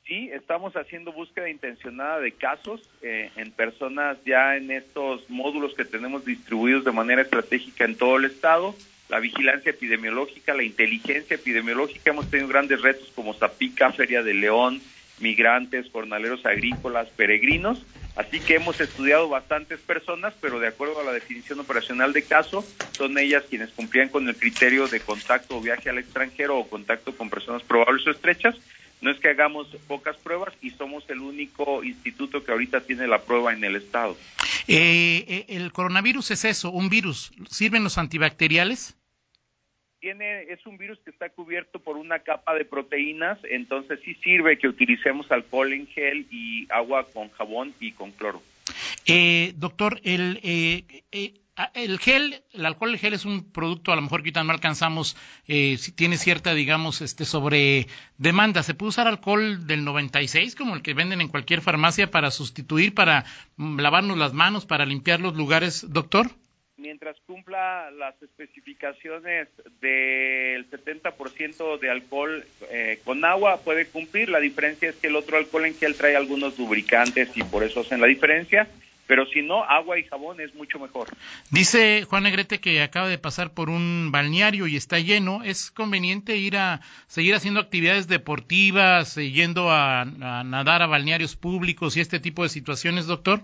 Sí, 0.06 0.30
estamos 0.32 0.74
haciendo 0.74 1.12
búsqueda 1.12 1.50
intencionada 1.50 2.20
de 2.20 2.30
casos 2.30 2.80
eh, 3.02 3.30
en 3.34 3.50
personas 3.50 4.16
ya 4.24 4.56
en 4.56 4.70
estos 4.70 5.28
módulos 5.28 5.74
que 5.74 5.84
tenemos 5.84 6.24
distribuidos 6.24 6.84
de 6.84 6.92
manera 6.92 7.22
estratégica 7.22 7.84
en 7.84 7.96
todo 7.96 8.16
el 8.16 8.26
estado 8.26 8.76
la 9.08 9.20
vigilancia 9.20 9.70
epidemiológica, 9.70 10.54
la 10.54 10.62
inteligencia 10.62 11.36
epidemiológica. 11.36 12.10
Hemos 12.10 12.28
tenido 12.30 12.48
grandes 12.48 12.82
retos 12.82 13.10
como 13.14 13.34
Zapica, 13.34 13.92
Feria 13.92 14.22
de 14.22 14.34
León, 14.34 14.80
migrantes, 15.20 15.90
jornaleros 15.90 16.44
agrícolas, 16.44 17.08
peregrinos. 17.10 17.84
Así 18.16 18.40
que 18.40 18.54
hemos 18.54 18.80
estudiado 18.80 19.28
bastantes 19.28 19.78
personas, 19.80 20.32
pero 20.40 20.58
de 20.58 20.68
acuerdo 20.68 21.00
a 21.00 21.04
la 21.04 21.12
definición 21.12 21.60
operacional 21.60 22.14
de 22.14 22.22
caso, 22.22 22.64
son 22.92 23.18
ellas 23.18 23.44
quienes 23.48 23.70
cumplían 23.70 24.08
con 24.08 24.26
el 24.26 24.36
criterio 24.36 24.88
de 24.88 25.00
contacto 25.00 25.58
o 25.58 25.60
viaje 25.60 25.90
al 25.90 25.98
extranjero 25.98 26.56
o 26.56 26.68
contacto 26.68 27.14
con 27.14 27.28
personas 27.28 27.62
probables 27.62 28.06
o 28.06 28.10
estrechas. 28.10 28.56
No 29.00 29.10
es 29.10 29.20
que 29.20 29.28
hagamos 29.28 29.68
pocas 29.86 30.16
pruebas 30.16 30.54
y 30.62 30.70
somos 30.70 31.08
el 31.10 31.20
único 31.20 31.84
instituto 31.84 32.42
que 32.42 32.52
ahorita 32.52 32.80
tiene 32.80 33.06
la 33.06 33.22
prueba 33.22 33.52
en 33.52 33.62
el 33.62 33.76
estado. 33.76 34.16
Eh, 34.68 35.24
eh, 35.28 35.44
el 35.48 35.72
coronavirus 35.72 36.30
es 36.30 36.44
eso, 36.44 36.70
un 36.70 36.88
virus. 36.88 37.32
¿Sirven 37.50 37.84
los 37.84 37.98
antibacteriales? 37.98 38.96
tiene 40.06 40.42
es 40.52 40.64
un 40.66 40.78
virus 40.78 41.00
que 41.00 41.10
está 41.10 41.30
cubierto 41.30 41.80
por 41.80 41.96
una 41.96 42.20
capa 42.20 42.54
de 42.54 42.64
proteínas, 42.64 43.40
entonces 43.50 43.98
sí 44.04 44.14
sirve 44.22 44.56
que 44.56 44.68
utilicemos 44.68 45.28
alcohol 45.32 45.72
en 45.72 45.88
gel 45.88 46.28
y 46.30 46.68
agua 46.70 47.08
con 47.12 47.28
jabón 47.30 47.74
y 47.80 47.90
con 47.90 48.12
cloro. 48.12 48.40
Eh, 49.06 49.52
doctor, 49.56 50.00
el, 50.04 50.38
eh, 50.44 51.02
eh, 51.10 51.34
el 51.74 51.98
gel, 51.98 52.42
el 52.52 52.66
alcohol 52.66 52.92
en 52.92 52.98
gel 52.98 53.14
es 53.14 53.24
un 53.24 53.50
producto 53.50 53.92
a 53.92 53.96
lo 53.96 54.02
mejor 54.02 54.20
que 54.20 54.28
ahorita 54.28 54.44
no 54.44 54.52
alcanzamos, 54.52 55.16
eh, 55.46 55.78
tiene 55.94 56.16
cierta, 56.16 56.54
digamos, 56.54 57.00
este 57.00 57.24
sobre 57.24 57.86
demanda. 58.18 58.62
¿Se 58.62 58.74
puede 58.74 58.90
usar 58.90 59.06
alcohol 59.06 59.66
del 59.66 59.84
96 59.84 60.54
como 60.54 60.74
el 60.74 60.82
que 60.82 60.94
venden 60.94 61.20
en 61.20 61.28
cualquier 61.28 61.62
farmacia 61.62 62.10
para 62.10 62.30
sustituir, 62.30 62.94
para 62.94 63.24
mm, 63.56 63.80
lavarnos 63.80 64.18
las 64.18 64.32
manos, 64.32 64.66
para 64.66 64.86
limpiar 64.86 65.20
los 65.20 65.34
lugares, 65.34 65.86
doctor? 65.88 66.30
mientras 66.78 67.16
cumpla 67.26 67.90
las 67.90 68.22
especificaciones 68.22 69.48
del 69.80 70.70
70% 70.70 71.78
de 71.78 71.90
alcohol 71.90 72.44
eh, 72.70 73.00
con 73.04 73.24
agua, 73.24 73.60
puede 73.64 73.86
cumplir. 73.86 74.28
La 74.28 74.40
diferencia 74.40 74.90
es 74.90 74.96
que 74.96 75.08
el 75.08 75.16
otro 75.16 75.36
alcohol 75.36 75.66
en 75.66 75.74
gel 75.74 75.96
trae 75.96 76.14
algunos 76.14 76.58
lubricantes 76.58 77.36
y 77.36 77.42
por 77.42 77.64
eso 77.64 77.80
hacen 77.80 78.00
la 78.00 78.06
diferencia. 78.06 78.68
Pero 79.06 79.26
si 79.26 79.42
no, 79.42 79.64
agua 79.64 79.98
y 79.98 80.04
jabón 80.04 80.40
es 80.40 80.54
mucho 80.54 80.78
mejor. 80.78 81.08
Dice 81.50 82.04
Juan 82.08 82.24
Negrete 82.24 82.60
que 82.60 82.82
acaba 82.82 83.08
de 83.08 83.18
pasar 83.18 83.52
por 83.54 83.70
un 83.70 84.10
balneario 84.10 84.66
y 84.66 84.76
está 84.76 84.98
lleno. 84.98 85.42
¿Es 85.44 85.70
conveniente 85.70 86.36
ir 86.36 86.56
a 86.56 86.80
seguir 87.06 87.34
haciendo 87.34 87.60
actividades 87.60 88.08
deportivas, 88.08 89.16
eh, 89.16 89.30
yendo 89.30 89.70
a 89.70 90.04
nadar 90.04 90.82
a 90.82 90.86
balnearios 90.86 91.36
públicos 91.36 91.96
y 91.96 92.00
este 92.00 92.20
tipo 92.20 92.42
de 92.42 92.48
situaciones, 92.48 93.06
doctor? 93.06 93.42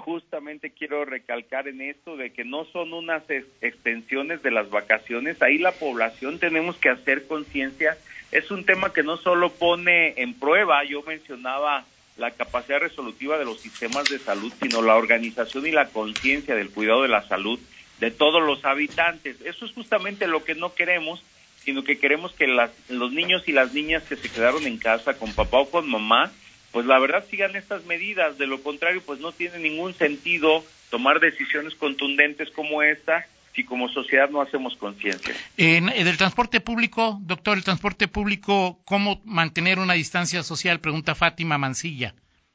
justamente 0.00 0.70
quiero 0.70 1.04
recalcar 1.04 1.68
en 1.68 1.80
esto 1.80 2.16
de 2.16 2.32
que 2.32 2.44
no 2.44 2.64
son 2.64 2.92
unas 2.92 3.22
extensiones 3.60 4.42
de 4.42 4.50
las 4.50 4.70
vacaciones, 4.70 5.40
ahí 5.42 5.58
la 5.58 5.72
población 5.72 6.38
tenemos 6.38 6.76
que 6.76 6.88
hacer 6.88 7.26
conciencia, 7.26 7.96
es 8.32 8.50
un 8.50 8.64
tema 8.64 8.92
que 8.92 9.02
no 9.02 9.16
solo 9.16 9.50
pone 9.50 10.14
en 10.16 10.34
prueba, 10.34 10.82
yo 10.84 11.02
mencionaba 11.02 11.84
la 12.20 12.32
capacidad 12.32 12.80
resolutiva 12.80 13.38
de 13.38 13.46
los 13.46 13.60
sistemas 13.60 14.08
de 14.08 14.18
salud, 14.18 14.52
sino 14.60 14.82
la 14.82 14.96
organización 14.96 15.66
y 15.66 15.72
la 15.72 15.88
conciencia 15.88 16.54
del 16.54 16.70
cuidado 16.70 17.02
de 17.02 17.08
la 17.08 17.26
salud 17.28 17.58
de 17.98 18.10
todos 18.10 18.42
los 18.42 18.64
habitantes. 18.64 19.36
Eso 19.44 19.64
es 19.64 19.72
justamente 19.72 20.26
lo 20.26 20.44
que 20.44 20.54
no 20.54 20.74
queremos, 20.74 21.24
sino 21.64 21.82
que 21.82 21.98
queremos 21.98 22.32
que 22.34 22.46
las, 22.46 22.70
los 22.88 23.12
niños 23.12 23.42
y 23.46 23.52
las 23.52 23.72
niñas 23.72 24.04
que 24.04 24.16
se 24.16 24.30
quedaron 24.30 24.66
en 24.66 24.78
casa 24.78 25.14
con 25.14 25.34
papá 25.34 25.60
o 25.60 25.70
con 25.70 25.88
mamá 25.88 26.32
pues 26.72 26.86
la 26.86 27.00
verdad 27.00 27.26
sigan 27.28 27.56
estas 27.56 27.84
medidas, 27.84 28.38
de 28.38 28.46
lo 28.46 28.62
contrario 28.62 29.02
pues 29.04 29.18
no 29.18 29.32
tiene 29.32 29.58
ningún 29.58 29.94
sentido 29.94 30.64
tomar 30.90 31.20
decisiones 31.20 31.74
contundentes 31.74 32.50
como 32.50 32.82
esta 32.82 33.26
si 33.54 33.64
como 33.64 33.88
sociedad 33.88 34.30
no 34.30 34.40
hacemos 34.40 34.76
conciencia. 34.76 35.34
En, 35.56 35.88
el 35.88 36.16
transporte 36.16 36.60
público, 36.60 37.18
doctor, 37.22 37.56
el 37.56 37.64
transporte 37.64 38.08
público, 38.08 38.80
¿cómo 38.84 39.20
mantener 39.24 39.78
una 39.78 39.94
distancia 39.94 40.42
social? 40.42 40.80
Pregunta 40.80 41.14
Fátima 41.14 41.58
Mancilla. 41.58 42.14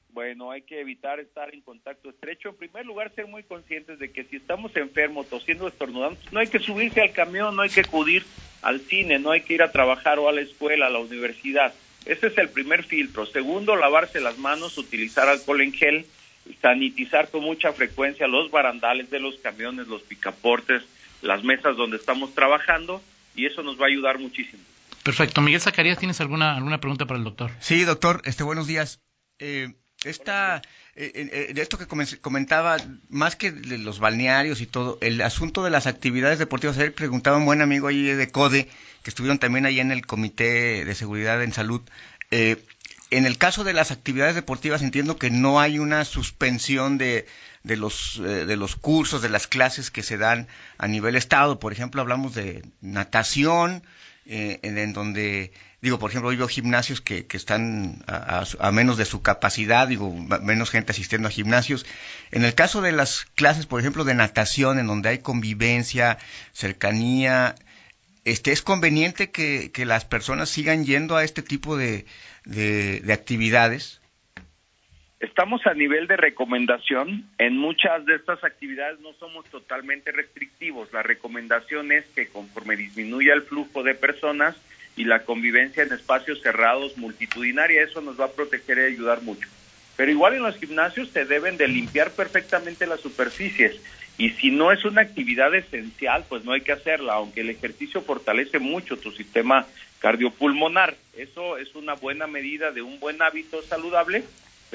Bueno, 0.09 0.51
hay 0.51 0.61
que 0.61 0.79
evitar 0.79 1.19
estar 1.19 1.53
en 1.53 1.61
contacto 1.61 2.09
estrecho. 2.09 2.49
En 2.49 2.55
primer 2.55 2.85
lugar, 2.85 3.11
ser 3.13 3.27
muy 3.27 3.43
conscientes 3.43 3.99
de 3.99 4.11
que 4.11 4.23
si 4.23 4.37
estamos 4.37 4.73
enfermos, 4.77 5.27
tosiendo, 5.27 5.67
estornudando, 5.67 6.17
no 6.31 6.39
hay 6.39 6.47
que 6.47 6.59
subirse 6.59 7.01
al 7.01 7.11
camión, 7.11 7.55
no 7.55 7.63
hay 7.63 7.69
que 7.69 7.81
acudir 7.81 8.23
al 8.61 8.79
cine, 8.79 9.19
no 9.19 9.31
hay 9.31 9.41
que 9.41 9.55
ir 9.55 9.61
a 9.61 9.73
trabajar 9.73 10.17
o 10.19 10.29
a 10.29 10.31
la 10.31 10.41
escuela, 10.41 10.87
a 10.87 10.89
la 10.89 10.99
universidad 10.99 11.73
ese 12.05 12.27
es 12.27 12.37
el 12.37 12.49
primer 12.49 12.83
filtro. 12.83 13.25
Segundo, 13.25 13.75
lavarse 13.75 14.21
las 14.21 14.37
manos, 14.37 14.77
utilizar 14.77 15.27
alcohol 15.27 15.61
en 15.61 15.73
gel, 15.73 16.05
sanitizar 16.61 17.29
con 17.29 17.43
mucha 17.43 17.73
frecuencia 17.73 18.27
los 18.27 18.51
barandales 18.51 19.09
de 19.09 19.19
los 19.19 19.35
camiones, 19.37 19.87
los 19.87 20.01
picaportes, 20.03 20.83
las 21.21 21.43
mesas 21.43 21.75
donde 21.75 21.97
estamos 21.97 22.33
trabajando 22.33 23.01
y 23.35 23.45
eso 23.45 23.63
nos 23.63 23.79
va 23.79 23.85
a 23.85 23.89
ayudar 23.89 24.19
muchísimo. 24.19 24.63
Perfecto. 25.03 25.41
Miguel 25.41 25.61
Zacarías, 25.61 25.99
¿tienes 25.99 26.19
alguna, 26.21 26.55
alguna 26.55 26.79
pregunta 26.79 27.05
para 27.05 27.17
el 27.17 27.23
doctor? 27.23 27.51
Sí, 27.59 27.83
doctor. 27.83 28.21
Este, 28.25 28.43
buenos 28.43 28.65
días. 28.67 29.01
Eh, 29.39 29.73
esta, 30.03 30.61
eh, 30.95 31.51
de 31.53 31.61
esto 31.61 31.77
que 31.77 31.87
comentaba, 32.21 32.77
más 33.09 33.35
que 33.35 33.51
de 33.51 33.77
los 33.77 33.99
balnearios 33.99 34.61
y 34.61 34.67
todo, 34.67 34.97
el 35.01 35.21
asunto 35.21 35.63
de 35.63 35.71
las 35.71 35.87
actividades 35.87 36.39
deportivas, 36.39 36.77
ayer 36.77 36.93
preguntaba 36.93 37.37
un 37.37 37.45
buen 37.45 37.61
amigo 37.61 37.87
ahí 37.87 38.03
de 38.03 38.31
CODE, 38.31 38.67
que 39.03 39.09
estuvieron 39.09 39.39
también 39.39 39.65
ahí 39.65 39.79
en 39.79 39.91
el 39.91 40.05
Comité 40.05 40.85
de 40.85 40.95
Seguridad 40.95 41.41
en 41.43 41.53
Salud, 41.53 41.81
eh, 42.31 42.57
en 43.11 43.25
el 43.25 43.37
caso 43.37 43.63
de 43.63 43.73
las 43.73 43.91
actividades 43.91 44.35
deportivas 44.35 44.81
entiendo 44.81 45.17
que 45.17 45.29
no 45.29 45.59
hay 45.59 45.79
una 45.79 46.05
suspensión 46.05 46.97
de, 46.97 47.27
de, 47.63 47.77
los, 47.77 48.19
eh, 48.19 48.45
de 48.45 48.55
los 48.55 48.75
cursos, 48.75 49.21
de 49.21 49.29
las 49.29 49.47
clases 49.47 49.91
que 49.91 50.03
se 50.03 50.17
dan 50.17 50.47
a 50.77 50.87
nivel 50.87 51.15
estado. 51.15 51.59
Por 51.59 51.71
ejemplo, 51.71 52.01
hablamos 52.01 52.33
de 52.33 52.63
natación, 52.81 53.83
eh, 54.27 54.59
en, 54.63 54.93
donde, 54.93 55.51
digo, 55.81 55.99
por 55.99 56.09
ejemplo, 56.09 56.29
hoy 56.29 56.35
veo 56.35 56.47
gimnasios 56.47 56.99
que, 56.99 57.27
que 57.27 57.37
están 57.37 58.03
a, 58.07 58.71
menos 58.71 58.97
de 58.97 59.05
su 59.05 59.21
capacidad, 59.21 59.87
digo, 59.87 60.11
menos 60.41 60.71
gente 60.71 60.91
asistiendo 60.91 61.27
a 61.27 61.31
gimnasios. 61.31 61.85
En 62.31 62.43
el 62.43 62.55
caso 62.55 62.81
de 62.81 62.91
las 62.91 63.25
clases, 63.35 63.67
por 63.67 63.79
ejemplo, 63.79 64.03
de 64.03 64.15
natación, 64.15 64.79
en 64.79 64.87
donde 64.87 65.09
hay 65.09 65.19
convivencia, 65.19 66.17
cercanía, 66.53 67.55
este, 68.25 68.51
¿es 68.51 68.61
conveniente 68.61 69.31
que, 69.31 69.71
las 69.85 70.03
personas 70.05 70.49
sigan 70.49 70.83
yendo 70.83 71.15
a 71.15 71.23
este 71.23 71.41
tipo 71.41 71.77
de, 71.77 72.05
de 72.43 73.13
actividades? 73.13 74.01
Estamos 75.19 75.65
a 75.65 75.73
nivel 75.73 76.07
de 76.07 76.17
recomendación. 76.17 77.25
En 77.37 77.57
muchas 77.57 78.05
de 78.05 78.15
estas 78.15 78.43
actividades 78.43 78.99
no 78.99 79.13
somos 79.13 79.45
totalmente 79.45 80.11
restrictivos. 80.11 80.91
La 80.91 81.03
recomendación 81.03 81.91
es 81.91 82.05
que 82.13 82.27
conforme 82.27 82.75
disminuya 82.75 83.33
el 83.33 83.43
flujo 83.43 83.81
de 83.81 83.95
personas 83.95 84.55
y 84.97 85.05
la 85.05 85.23
convivencia 85.23 85.83
en 85.83 85.93
espacios 85.93 86.41
cerrados 86.41 86.97
multitudinaria, 86.97 87.81
eso 87.81 88.01
nos 88.01 88.19
va 88.19 88.25
a 88.25 88.31
proteger 88.31 88.77
y 88.77 88.93
ayudar 88.93 89.21
mucho. 89.21 89.47
Pero 89.95 90.11
igual 90.11 90.35
en 90.35 90.43
los 90.43 90.57
gimnasios 90.57 91.09
se 91.09 91.25
deben 91.25 91.57
de 91.57 91.69
limpiar 91.69 92.11
perfectamente 92.11 92.85
las 92.85 92.99
superficies 92.99 93.81
y 94.17 94.29
si 94.31 94.51
no 94.51 94.71
es 94.71 94.85
una 94.85 95.01
actividad 95.01 95.53
esencial, 95.53 96.25
pues 96.29 96.45
no 96.45 96.53
hay 96.53 96.61
que 96.61 96.71
hacerla, 96.71 97.13
aunque 97.13 97.41
el 97.41 97.49
ejercicio 97.49 98.01
fortalece 98.01 98.59
mucho 98.59 98.97
tu 98.97 99.11
sistema 99.11 99.65
cardiopulmonar. 99.99 100.95
Eso 101.17 101.57
es 101.57 101.75
una 101.75 101.95
buena 101.95 102.27
medida 102.27 102.71
de 102.71 102.81
un 102.81 102.99
buen 102.99 103.21
hábito 103.21 103.61
saludable 103.63 104.23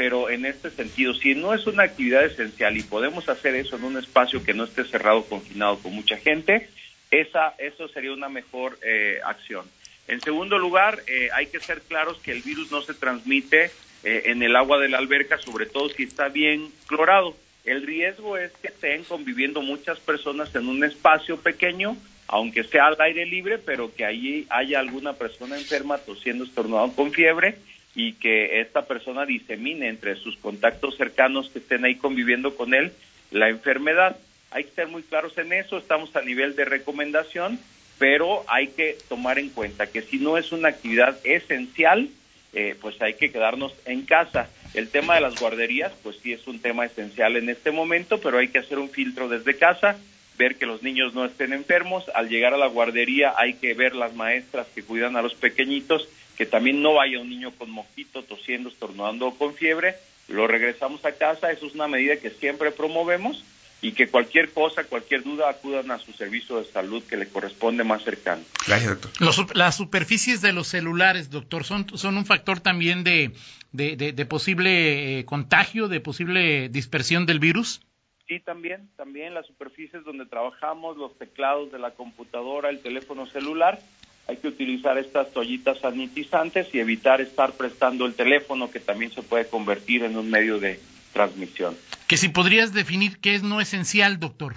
pero 0.01 0.31
en 0.31 0.47
este 0.47 0.71
sentido, 0.71 1.15
si 1.15 1.35
no 1.35 1.53
es 1.53 1.67
una 1.67 1.83
actividad 1.83 2.25
esencial 2.25 2.77
y 2.77 2.83
podemos 2.83 3.29
hacer 3.29 3.55
eso 3.55 3.77
en 3.77 3.85
un 3.85 3.99
espacio 3.99 4.43
que 4.43 4.55
no 4.55 4.65
esté 4.65 4.85
cerrado, 4.85 5.25
confinado 5.25 5.79
con 5.79 5.93
mucha 5.93 6.17
gente, 6.17 6.69
esa, 7.11 7.55
eso 7.59 7.89
sería 7.89 8.13
una 8.13 8.29
mejor 8.29 8.79
eh, 8.83 9.21
acción. 9.25 9.67
En 10.09 10.21
segundo 10.21 10.59
lugar, 10.59 11.01
eh, 11.07 11.29
hay 11.35 11.49
que 11.49 11.61
ser 11.61 11.83
claros 11.83 12.19
que 12.21 12.33
el 12.33 12.43
virus 12.43 12.71
no 12.71 12.83
se 12.83 12.95
transmite 12.95 13.71
eh, 14.03 14.23
en 14.27 14.43
el 14.43 14.57
agua 14.57 14.79
de 14.79 14.89
la 14.89 14.99
alberca, 14.99 15.39
sobre 15.39 15.67
todo 15.67 15.89
si 15.89 16.05
está 16.05 16.29
bien 16.29 16.73
clorado. 16.87 17.37
El 17.65 17.87
riesgo 17.87 18.37
es 18.37 18.53
que 18.53 18.69
estén 18.69 19.05
conviviendo 19.05 19.61
muchas 19.63 19.99
personas 20.01 20.55
en 20.55 20.69
un 20.69 20.83
espacio 20.83 21.37
pequeño, 21.37 21.97
aunque 22.27 22.65
sea 22.65 22.87
al 22.87 23.01
aire 23.01 23.27
libre, 23.27 23.59
pero 23.59 23.95
que 23.95 24.05
allí 24.05 24.47
haya 24.51 24.81
alguna 24.81 25.15
persona 25.15 25.59
enferma 25.59 25.99
tosiendo, 25.99 26.45
estornudando 26.45 26.95
con 26.95 27.13
fiebre 27.13 27.57
y 27.95 28.15
que 28.15 28.61
esta 28.61 28.87
persona 28.87 29.27
disemine 29.27 29.89
entre 29.89 30.17
sus 30.17 30.37
contactos 30.37 30.97
cercanos 30.97 31.51
que 31.51 31.59
estén 31.59 31.85
ahí 31.85 31.97
conviviendo 31.97 32.57
con 32.57 32.73
él 32.73 32.93
la 33.31 33.49
enfermedad. 33.49 34.17
Hay 34.53 34.65
que 34.65 34.71
ser 34.71 34.89
muy 34.89 35.03
claros 35.03 35.37
en 35.39 35.53
eso, 35.53 35.79
estamos 35.79 36.15
a 36.17 36.23
nivel 36.23 36.57
de 36.57 36.65
recomendación, 36.65 37.59
pero 37.99 38.45
hay 38.49 38.69
que 38.69 38.97
tomar 39.09 39.39
en 39.39 39.51
cuenta 39.51 39.89
que 39.89 40.03
si 40.03 40.19
no 40.19 40.39
es 40.39 40.53
una 40.53 40.69
actividad 40.69 41.19
esencial, 41.25 42.09
eh, 42.53 42.77
pues 42.81 43.01
hay 43.01 43.15
que 43.15 43.31
quedarnos 43.31 43.73
en 43.85 44.03
casa. 44.03 44.49
El 44.75 44.89
tema 44.89 45.15
de 45.15 45.21
las 45.21 45.39
guarderías, 45.39 45.93
pues 46.03 46.17
sí 46.23 46.33
es 46.33 46.47
un 46.47 46.61
tema 46.61 46.87
esencial 46.87 47.37
en 47.37 47.49
este 47.49 47.71
momento, 47.71 48.21
pero 48.21 48.39
hay 48.39 48.49
que 48.49 48.59
hacer 48.59 48.79
un 48.79 48.91
filtro 48.91 49.29
desde 49.29 49.57
casa, 49.57 49.97
ver 50.39 50.57
que 50.57 50.67
los 50.67 50.83
niños 50.83 51.15
no 51.15 51.25
estén 51.25 51.53
enfermos. 51.53 52.05
Al 52.15 52.29
llegar 52.29 52.55
a 52.55 52.59
la 52.59 52.67
guardería 52.67 53.35
hay 53.37 53.55
que 53.55 53.75
ver 53.75 53.95
las 53.95 54.15
maestras 54.15 54.67
que 54.75 54.83
cuidan 54.83 55.17
a 55.17 55.23
los 55.23 55.35
pequeñitos 55.35 56.09
que 56.41 56.47
también 56.47 56.81
no 56.81 56.95
vaya 56.95 57.21
un 57.21 57.29
niño 57.29 57.53
con 57.53 57.71
mosquito, 57.71 58.23
tosiendo, 58.23 58.71
estornudando 58.71 59.27
o 59.27 59.35
con 59.37 59.53
fiebre, 59.53 59.97
lo 60.27 60.47
regresamos 60.47 61.05
a 61.05 61.13
casa, 61.13 61.53
eso 61.53 61.67
es 61.67 61.75
una 61.75 61.87
medida 61.87 62.17
que 62.17 62.31
siempre 62.31 62.71
promovemos 62.71 63.45
y 63.83 63.93
que 63.93 64.09
cualquier 64.09 64.53
cosa, 64.53 64.85
cualquier 64.85 65.23
duda 65.23 65.49
acudan 65.49 65.91
a 65.91 65.99
su 65.99 66.13
servicio 66.13 66.59
de 66.59 66.65
salud 66.65 67.03
que 67.05 67.17
le 67.17 67.29
corresponde 67.29 67.85
más 67.85 68.03
cercano. 68.03 68.43
Gracias, 68.67 69.01
doctor. 69.01 69.57
las 69.57 69.77
superficies 69.77 70.43
de 70.43 70.53
los 70.53 70.69
celulares, 70.69 71.31
doctor, 71.31 71.65
son, 71.65 71.87
son 71.97 72.17
un 72.17 72.27
factor 72.27 72.61
también 72.61 73.05
de, 73.05 73.33
de, 73.73 74.27
posible 74.27 75.19
eh, 75.19 75.25
contagio, 75.25 75.89
de 75.89 76.01
posible 76.01 76.69
dispersión 76.69 77.27
del 77.27 77.39
virus. 77.39 77.81
Sí, 78.29 78.39
también, 78.39 78.89
también 78.97 79.35
las 79.35 79.47
superficies 79.47 80.05
donde 80.05 80.27
trabajamos, 80.27 80.97
los 80.97 81.17
teclados 81.19 81.73
de 81.73 81.79
la 81.79 81.93
computadora, 81.93 82.71
el 82.71 82.81
teléfono 82.81 83.27
celular, 83.27 83.81
hay 84.29 84.37
que 84.37 84.47
utilizar 84.47 84.97
estas 84.99 85.33
toallitas 85.33 85.81
sanitizantes 85.81 86.73
y 86.73 86.79
evitar 86.79 87.21
estar 87.21 87.53
prestando 87.55 88.07
el 88.07 88.15
teléfono 88.15 88.71
que 88.71 88.79
también 88.79 89.11
se 89.11 89.23
puede 89.23 89.49
convertir 89.49 90.05
en 90.05 90.17
un 90.17 90.31
medio 90.31 90.61
de 90.61 90.79
transmisión. 91.13 91.77
Que 92.11 92.17
si 92.17 92.29
podrías 92.29 92.75
definir 92.75 93.21
qué 93.21 93.37
es 93.37 93.45
no 93.45 93.61
esencial, 93.61 94.19
doctor. 94.19 94.57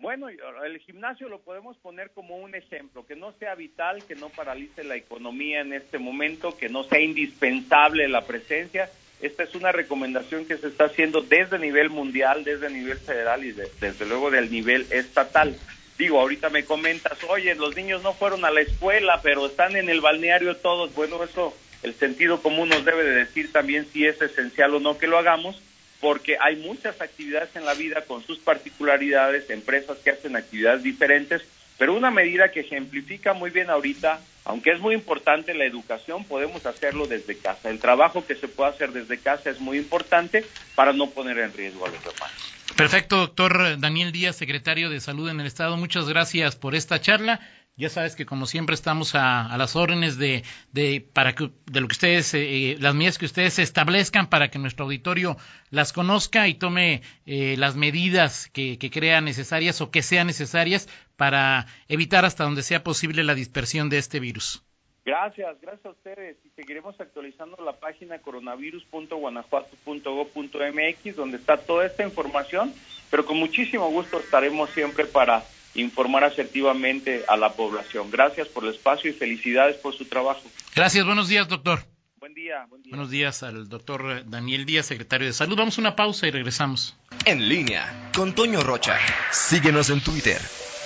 Bueno, 0.00 0.28
el 0.28 0.78
gimnasio 0.80 1.28
lo 1.28 1.40
podemos 1.42 1.76
poner 1.76 2.10
como 2.10 2.38
un 2.38 2.56
ejemplo, 2.56 3.06
que 3.06 3.14
no 3.14 3.30
sea 3.38 3.54
vital, 3.54 4.02
que 4.02 4.16
no 4.16 4.30
paralice 4.30 4.82
la 4.82 4.96
economía 4.96 5.60
en 5.60 5.72
este 5.72 5.98
momento, 5.98 6.58
que 6.58 6.68
no 6.68 6.82
sea 6.82 6.98
indispensable 6.98 8.08
la 8.08 8.26
presencia. 8.26 8.90
Esta 9.20 9.44
es 9.44 9.54
una 9.54 9.70
recomendación 9.70 10.44
que 10.44 10.56
se 10.56 10.66
está 10.66 10.86
haciendo 10.86 11.20
desde 11.20 11.56
nivel 11.60 11.88
mundial, 11.88 12.42
desde 12.42 12.68
nivel 12.68 12.98
federal 12.98 13.44
y 13.44 13.52
desde 13.52 14.06
luego 14.06 14.32
del 14.32 14.50
nivel 14.50 14.88
estatal. 14.90 15.56
Digo, 15.98 16.18
ahorita 16.18 16.50
me 16.50 16.64
comentas, 16.64 17.22
oye, 17.28 17.54
los 17.54 17.76
niños 17.76 18.02
no 18.02 18.12
fueron 18.12 18.44
a 18.44 18.50
la 18.50 18.62
escuela, 18.62 19.20
pero 19.22 19.46
están 19.46 19.76
en 19.76 19.88
el 19.88 20.00
balneario 20.00 20.56
todos. 20.56 20.92
Bueno, 20.96 21.22
eso 21.22 21.56
el 21.84 21.94
sentido 21.94 22.42
común 22.42 22.70
nos 22.70 22.84
debe 22.84 23.04
de 23.04 23.14
decir 23.14 23.52
también 23.52 23.86
si 23.92 24.04
es 24.04 24.20
esencial 24.20 24.74
o 24.74 24.80
no 24.80 24.98
que 24.98 25.06
lo 25.06 25.16
hagamos 25.16 25.62
porque 26.00 26.36
hay 26.40 26.56
muchas 26.56 27.00
actividades 27.00 27.54
en 27.54 27.64
la 27.64 27.74
vida 27.74 28.02
con 28.02 28.24
sus 28.24 28.38
particularidades, 28.38 29.50
empresas 29.50 29.98
que 29.98 30.10
hacen 30.10 30.34
actividades 30.34 30.82
diferentes, 30.82 31.42
pero 31.78 31.94
una 31.94 32.10
medida 32.10 32.50
que 32.50 32.60
ejemplifica 32.60 33.32
muy 33.32 33.50
bien 33.50 33.70
ahorita, 33.70 34.20
aunque 34.44 34.70
es 34.70 34.80
muy 34.80 34.94
importante 34.94 35.54
la 35.54 35.64
educación, 35.64 36.24
podemos 36.24 36.66
hacerlo 36.66 37.06
desde 37.06 37.36
casa. 37.38 37.70
El 37.70 37.78
trabajo 37.78 38.26
que 38.26 38.34
se 38.34 38.48
puede 38.48 38.70
hacer 38.70 38.92
desde 38.92 39.18
casa 39.18 39.50
es 39.50 39.60
muy 39.60 39.78
importante 39.78 40.44
para 40.74 40.92
no 40.92 41.08
poner 41.10 41.38
en 41.38 41.52
riesgo 41.52 41.86
a 41.86 41.90
los 41.90 42.02
demás. 42.02 42.30
Perfecto, 42.76 43.16
doctor 43.16 43.78
Daniel 43.78 44.12
Díaz, 44.12 44.36
secretario 44.36 44.90
de 44.90 45.00
Salud 45.00 45.28
en 45.28 45.40
el 45.40 45.46
Estado. 45.46 45.76
Muchas 45.76 46.08
gracias 46.08 46.56
por 46.56 46.74
esta 46.74 47.00
charla. 47.00 47.40
Ya 47.80 47.88
sabes 47.88 48.14
que 48.14 48.26
como 48.26 48.44
siempre 48.44 48.74
estamos 48.74 49.14
a, 49.14 49.56
las 49.56 49.74
órdenes 49.74 50.18
de, 50.18 50.44
de, 50.70 51.02
para 51.14 51.34
que, 51.34 51.50
de 51.64 51.80
lo 51.80 51.88
que 51.88 51.92
ustedes, 51.92 52.34
eh, 52.34 52.76
las 52.78 52.94
medidas 52.94 53.16
que 53.16 53.24
ustedes 53.24 53.58
establezcan 53.58 54.28
para 54.28 54.50
que 54.50 54.58
nuestro 54.58 54.84
auditorio 54.84 55.38
las 55.70 55.94
conozca 55.94 56.46
y 56.46 56.52
tome 56.52 57.00
eh, 57.24 57.54
las 57.56 57.76
medidas 57.76 58.50
que, 58.50 58.76
que 58.76 58.90
crea 58.90 59.22
necesarias 59.22 59.80
o 59.80 59.90
que 59.90 60.02
sean 60.02 60.26
necesarias 60.26 60.90
para 61.16 61.64
evitar 61.88 62.26
hasta 62.26 62.44
donde 62.44 62.62
sea 62.62 62.84
posible 62.84 63.24
la 63.24 63.34
dispersión 63.34 63.88
de 63.88 63.96
este 63.96 64.20
virus. 64.20 64.62
Gracias, 65.02 65.58
gracias 65.62 65.86
a 65.86 65.90
ustedes. 65.90 66.36
Y 66.44 66.50
seguiremos 66.50 67.00
actualizando 67.00 67.56
la 67.64 67.72
página 67.72 68.18
coronavirus.guanajuato.gov.mx 68.18 71.16
donde 71.16 71.38
está 71.38 71.56
toda 71.56 71.86
esta 71.86 72.04
información, 72.04 72.74
pero 73.10 73.24
con 73.24 73.38
muchísimo 73.38 73.88
gusto 73.88 74.18
estaremos 74.18 74.68
siempre 74.68 75.06
para 75.06 75.42
informar 75.74 76.24
asertivamente 76.24 77.24
a 77.28 77.36
la 77.36 77.52
población. 77.52 78.10
Gracias 78.10 78.48
por 78.48 78.64
el 78.64 78.74
espacio 78.74 79.10
y 79.10 79.14
felicidades 79.14 79.76
por 79.76 79.96
su 79.96 80.04
trabajo. 80.04 80.42
Gracias, 80.74 81.04
buenos 81.04 81.28
días, 81.28 81.48
doctor. 81.48 81.84
Buen 82.18 82.34
día, 82.34 82.66
buen 82.68 82.82
día. 82.82 82.90
Buenos 82.90 83.10
días 83.10 83.42
al 83.42 83.68
doctor 83.68 84.28
Daniel 84.28 84.66
Díaz, 84.66 84.86
secretario 84.86 85.26
de 85.26 85.32
Salud. 85.32 85.56
Vamos 85.56 85.78
a 85.78 85.80
una 85.80 85.96
pausa 85.96 86.26
y 86.26 86.30
regresamos. 86.30 86.96
En 87.24 87.48
línea 87.48 88.10
con 88.14 88.34
Toño 88.34 88.62
Rocha. 88.62 88.98
Síguenos 89.30 89.90
en 89.90 90.02
Twitter, 90.02 90.40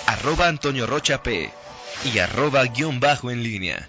arroba 0.06 0.48
Antonio 0.48 0.86
Rocha 0.86 1.22
P 1.22 1.50
y 2.04 2.18
arroba 2.18 2.64
guion 2.66 3.00
bajo 3.00 3.30
en 3.30 3.42
línea. 3.42 3.88